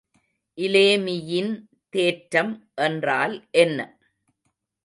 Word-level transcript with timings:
இலேமியின் 0.57 1.51
தேற்றம் 1.89 2.53
என்றால் 2.81 3.35
என்ன? 3.57 3.79